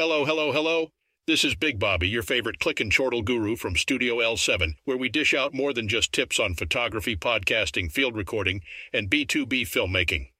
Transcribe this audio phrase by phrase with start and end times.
[0.00, 0.88] Hello, hello, hello.
[1.26, 5.10] This is Big Bobby, your favorite click and chortle guru from Studio L7, where we
[5.10, 8.62] dish out more than just tips on photography, podcasting, field recording,
[8.94, 10.30] and B2B filmmaking.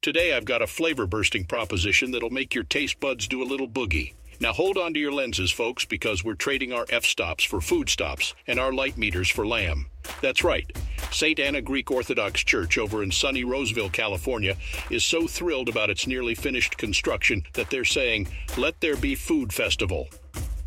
[0.00, 3.68] Today I've got a flavor bursting proposition that'll make your taste buds do a little
[3.68, 4.14] boogie.
[4.40, 7.90] Now hold on to your lenses, folks, because we're trading our f stops for food
[7.90, 9.88] stops and our light meters for lamb.
[10.22, 10.74] That's right.
[11.12, 11.38] St.
[11.38, 14.56] Anna Greek Orthodox Church over in sunny Roseville, California,
[14.90, 19.52] is so thrilled about its nearly finished construction that they're saying, Let there be food
[19.52, 20.08] festival.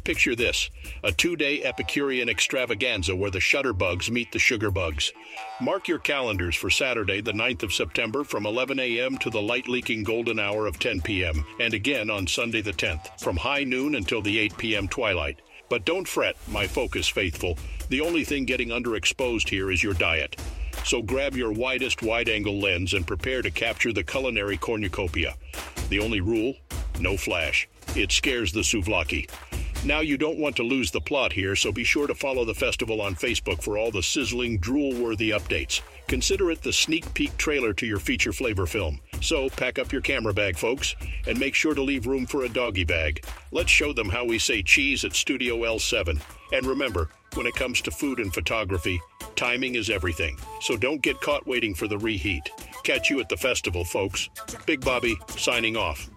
[0.06, 0.70] Picture this
[1.04, 5.12] a two day Epicurean extravaganza where the shutterbugs meet the sugar bugs.
[5.60, 9.18] Mark your calendars for Saturday, the 9th of September, from 11 a.m.
[9.18, 13.20] to the light leaking golden hour of 10 p.m., and again on Sunday, the 10th,
[13.20, 14.88] from high noon until the 8 p.m.
[14.88, 15.42] twilight.
[15.70, 17.58] But don't fret, my focus faithful.
[17.90, 20.40] The only thing getting underexposed here is your diet.
[20.84, 25.34] So grab your widest wide angle lens and prepare to capture the culinary cornucopia.
[25.90, 26.54] The only rule
[27.00, 27.68] no flash.
[27.96, 29.30] It scares the souvlaki.
[29.86, 32.56] Now, you don't want to lose the plot here, so be sure to follow the
[32.56, 35.82] festival on Facebook for all the sizzling, drool worthy updates.
[36.08, 39.00] Consider it the sneak peek trailer to your feature flavor film.
[39.22, 40.96] So, pack up your camera bag, folks,
[41.28, 43.26] and make sure to leave room for a doggy bag.
[43.52, 46.20] Let's show them how we say cheese at Studio L7.
[46.52, 49.00] And remember, when it comes to food and photography,
[49.36, 50.36] timing is everything.
[50.62, 52.50] So don't get caught waiting for the reheat.
[52.84, 54.30] Catch you at the festival, folks.
[54.66, 56.10] Big Bobby, signing off.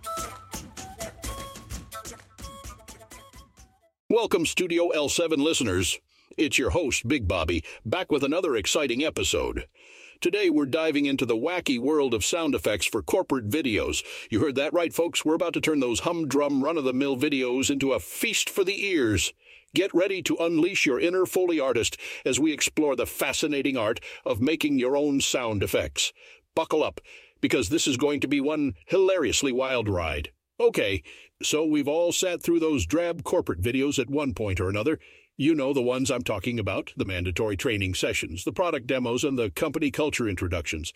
[4.11, 5.99] Welcome, Studio L7 listeners.
[6.39, 9.67] It's your host, Big Bobby, back with another exciting episode.
[10.23, 14.03] Today, we're diving into the wacky world of sound effects for corporate videos.
[14.31, 15.27] You heard that right, folks.
[15.27, 18.65] We're about to turn those humdrum, run of the mill videos into a feast for
[18.65, 19.35] the ears.
[19.75, 24.41] Get ready to unleash your inner Foley artist as we explore the fascinating art of
[24.41, 26.15] making your own sound effects.
[26.55, 27.03] Buckle up,
[27.43, 30.31] because this is going to be one hilariously wild ride.
[30.61, 31.03] Okay,
[31.41, 34.99] so we've all sat through those drab corporate videos at one point or another.
[35.37, 39.39] You know the ones I'm talking about the mandatory training sessions, the product demos, and
[39.39, 40.93] the company culture introductions.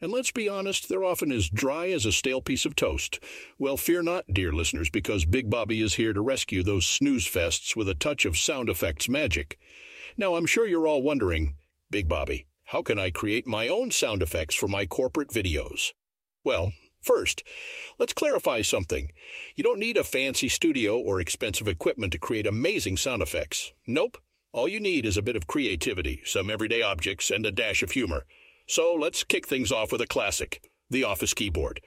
[0.00, 3.20] And let's be honest, they're often as dry as a stale piece of toast.
[3.58, 7.76] Well, fear not, dear listeners, because Big Bobby is here to rescue those snooze fests
[7.76, 9.56] with a touch of sound effects magic.
[10.16, 11.54] Now, I'm sure you're all wondering,
[11.90, 15.92] Big Bobby, how can I create my own sound effects for my corporate videos?
[16.44, 16.72] Well,
[17.06, 17.44] First,
[18.00, 19.12] let's clarify something.
[19.54, 23.72] You don't need a fancy studio or expensive equipment to create amazing sound effects.
[23.86, 24.18] Nope.
[24.52, 27.92] All you need is a bit of creativity, some everyday objects, and a dash of
[27.92, 28.26] humor.
[28.66, 31.80] So let's kick things off with a classic the Office keyboard.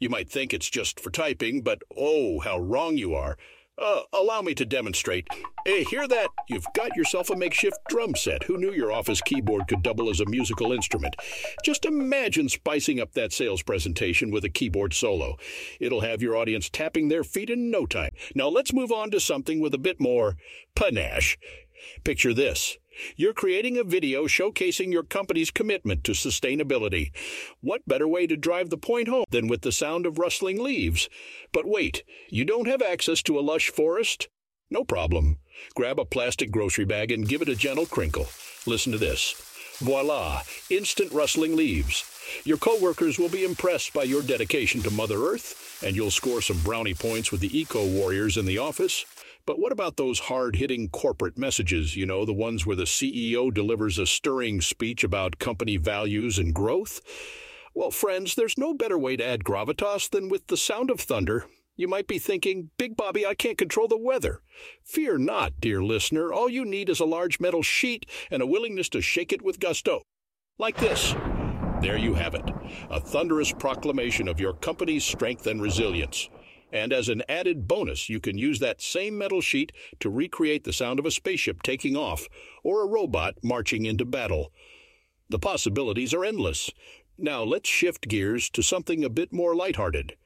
[0.00, 3.36] You might think it's just for typing, but oh, how wrong you are.
[3.76, 5.26] Uh, allow me to demonstrate.
[5.66, 6.28] Hey, hear that?
[6.48, 8.44] You've got yourself a makeshift drum set.
[8.44, 11.16] Who knew your office keyboard could double as a musical instrument?
[11.64, 15.36] Just imagine spicing up that sales presentation with a keyboard solo.
[15.80, 18.10] It'll have your audience tapping their feet in no time.
[18.34, 20.36] Now let's move on to something with a bit more
[20.76, 21.36] panache.
[22.04, 22.78] Picture this.
[23.16, 27.12] You're creating a video showcasing your company's commitment to sustainability.
[27.60, 31.08] What better way to drive the point home than with the sound of rustling leaves?
[31.52, 34.28] But wait, you don't have access to a lush forest?
[34.70, 35.38] No problem.
[35.74, 38.26] Grab a plastic grocery bag and give it a gentle crinkle.
[38.66, 39.34] Listen to this.
[39.78, 42.04] Voila, instant rustling leaves.
[42.44, 46.58] Your coworkers will be impressed by your dedication to Mother Earth, and you'll score some
[46.60, 49.04] brownie points with the eco warriors in the office.
[49.46, 53.52] But what about those hard hitting corporate messages, you know, the ones where the CEO
[53.52, 57.02] delivers a stirring speech about company values and growth?
[57.74, 61.46] Well, friends, there's no better way to add gravitas than with the sound of thunder.
[61.76, 64.40] You might be thinking, Big Bobby, I can't control the weather.
[64.84, 66.32] Fear not, dear listener.
[66.32, 69.60] All you need is a large metal sheet and a willingness to shake it with
[69.60, 70.02] gusto.
[70.56, 71.14] Like this.
[71.82, 72.48] There you have it
[72.90, 76.30] a thunderous proclamation of your company's strength and resilience.
[76.74, 79.70] And as an added bonus, you can use that same metal sheet
[80.00, 82.26] to recreate the sound of a spaceship taking off
[82.64, 84.50] or a robot marching into battle.
[85.28, 86.72] The possibilities are endless.
[87.16, 90.16] Now let's shift gears to something a bit more lighthearted.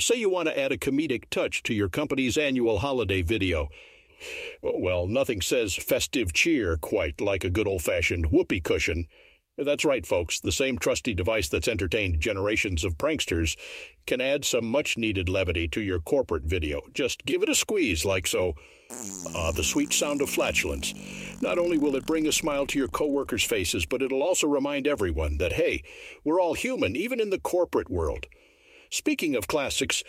[0.00, 3.68] Say you want to add a comedic touch to your company's annual holiday video.
[4.62, 9.06] Well, nothing says festive cheer quite like a good old fashioned whoopee cushion.
[9.58, 10.38] That's right, folks.
[10.38, 13.56] The same trusty device that's entertained generations of pranksters
[14.06, 16.82] can add some much needed levity to your corporate video.
[16.94, 18.54] Just give it a squeeze, like so.
[19.34, 20.94] Ah, the sweet sound of flatulence.
[21.42, 24.86] Not only will it bring a smile to your coworkers' faces, but it'll also remind
[24.86, 25.82] everyone that, hey,
[26.22, 28.26] we're all human, even in the corporate world.
[28.90, 30.04] Speaking of classics,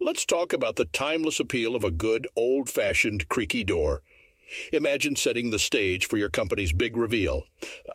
[0.00, 4.02] let's talk about the timeless appeal of a good, old fashioned creaky door.
[4.72, 7.44] Imagine setting the stage for your company's big reveal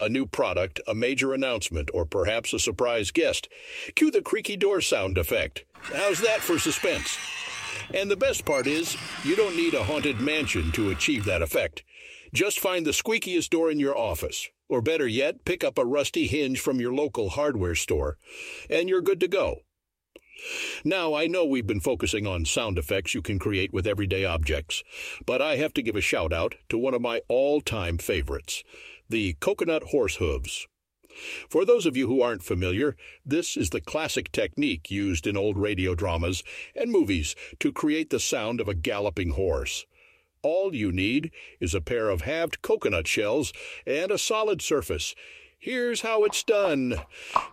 [0.02, 3.48] a new product, a major announcement, or perhaps a surprise guest.
[3.96, 5.66] Cue the creaky door sound effect.
[5.82, 7.18] How's that for suspense?
[7.94, 11.84] And the best part is, you don't need a haunted mansion to achieve that effect.
[12.34, 16.28] Just find the squeakiest door in your office, or better yet, pick up a rusty
[16.28, 18.18] hinge from your local hardware store,
[18.70, 19.62] and you're good to go.
[20.84, 24.84] Now, I know we've been focusing on sound effects you can create with everyday objects,
[25.26, 28.64] but I have to give a shout out to one of my all time favorites
[29.10, 30.68] the coconut horse hooves.
[31.50, 32.96] For those of you who aren't familiar,
[33.26, 36.44] this is the classic technique used in old radio dramas
[36.76, 39.86] and movies to create the sound of a galloping horse.
[40.42, 43.52] All you need is a pair of halved coconut shells
[43.86, 45.16] and a solid surface.
[45.62, 46.96] Here's how it's done.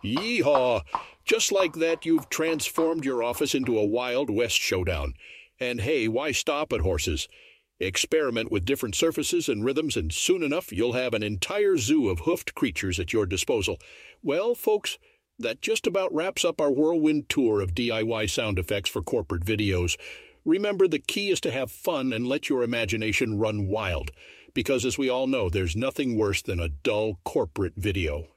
[0.01, 0.83] Yeehaw!
[1.25, 5.13] Just like that, you've transformed your office into a Wild West showdown.
[5.59, 7.27] And hey, why stop at horses?
[7.81, 12.19] Experiment with different surfaces and rhythms, and soon enough you'll have an entire zoo of
[12.19, 13.77] hoofed creatures at your disposal.
[14.23, 14.97] Well, folks,
[15.37, 19.97] that just about wraps up our whirlwind tour of DIY sound effects for corporate videos.
[20.45, 24.11] Remember, the key is to have fun and let your imagination run wild,
[24.57, 28.27] because as we all know, there's nothing worse than a dull corporate video.